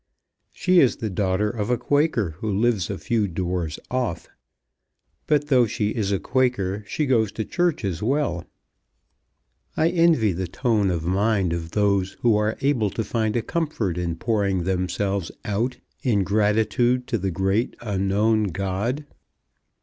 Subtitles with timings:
[0.51, 4.27] "She is the daughter of a Quaker who lives a few doors off.
[5.27, 8.43] But though she is a Quaker she goes to church as well.
[9.77, 13.95] I envy the tone of mind of those who are able to find a comfort
[13.99, 19.05] in pouring themselves out in gratitude to the great Unknown God."